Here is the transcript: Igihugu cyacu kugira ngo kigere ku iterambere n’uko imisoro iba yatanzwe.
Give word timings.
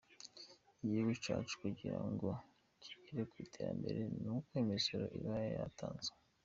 Igihugu 0.83 1.13
cyacu 1.23 1.53
kugira 1.63 1.99
ngo 2.11 2.29
kigere 2.83 3.21
ku 3.29 3.35
iterambere 3.45 3.99
n’uko 4.23 4.49
imisoro 4.63 5.05
iba 5.19 5.35
yatanzwe. 5.57 6.17